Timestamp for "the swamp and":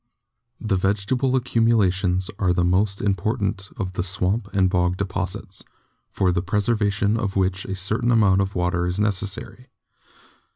3.93-4.67